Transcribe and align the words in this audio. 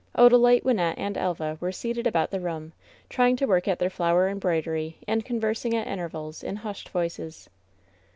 Odalite, 0.17 0.63
Wynnette 0.63 0.97
and 0.97 1.15
Elva 1.15 1.59
were 1.61 1.71
seated 1.71 2.07
about 2.07 2.31
the 2.31 2.39
room, 2.39 2.73
trying 3.07 3.35
to 3.35 3.45
work 3.45 3.67
at 3.67 3.77
their 3.77 3.91
flower 3.91 4.27
embroidery 4.29 4.97
and 5.07 5.23
con 5.23 5.39
versing 5.39 5.75
at 5.75 5.85
intervals 5.85 6.41
in 6.43 6.55
hushed 6.55 6.89
voices. 6.89 7.51